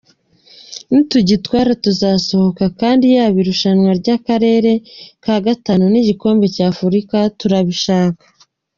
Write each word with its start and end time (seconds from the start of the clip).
Nitugitwara 0.91 1.71
tuzasohoka 1.83 2.65
kandi 2.81 3.05
yaba 3.15 3.37
irushanwa 3.43 3.89
ry’Akarere 3.99 4.71
ka 5.23 5.35
Gatanu 5.45 5.83
n’igikombe 5.89 6.45
cya 6.55 6.65
Afurika 6.73 7.17
turabishaka. 7.39 8.23